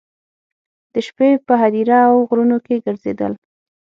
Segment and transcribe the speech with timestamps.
[0.93, 3.33] د شپې په هدیرو او غرونو کې ګرځېدل.